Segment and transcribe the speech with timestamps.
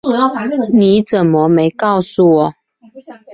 [0.73, 2.53] 你怎么没告诉我